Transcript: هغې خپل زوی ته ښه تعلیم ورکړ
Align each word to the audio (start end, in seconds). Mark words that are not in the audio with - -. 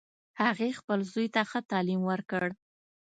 هغې 0.41 0.69
خپل 0.79 0.99
زوی 1.11 1.27
ته 1.35 1.41
ښه 1.49 1.59
تعلیم 1.71 2.01
ورکړ 2.09 2.47